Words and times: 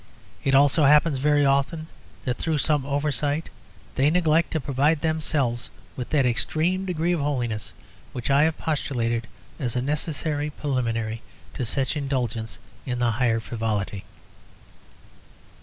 It 0.43 0.55
also 0.55 0.85
happens 0.85 1.19
very 1.19 1.45
often 1.45 1.85
that 2.25 2.37
through 2.37 2.57
some 2.57 2.87
oversight 2.87 3.51
they 3.93 4.09
neglect 4.09 4.49
to 4.49 4.59
provide 4.59 5.01
themselves 5.01 5.69
with 5.95 6.09
that 6.09 6.25
extreme 6.25 6.87
degree 6.87 7.11
of 7.11 7.19
holiness 7.19 7.71
which 8.11 8.31
I 8.31 8.41
have 8.45 8.57
postulated 8.57 9.27
as 9.59 9.75
a 9.75 9.81
necessary 9.83 10.49
preliminary 10.49 11.21
to 11.53 11.67
such 11.67 11.95
indulgence 11.95 12.57
in 12.83 12.97
the 12.97 13.11
higher 13.11 13.39
frivolity. 13.39 14.03